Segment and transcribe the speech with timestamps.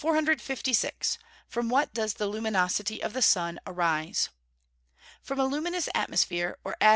[1.47, 4.29] From what does the luminosity of the sun arise?
[5.21, 6.89] From a luminous atmosphere, or, as M.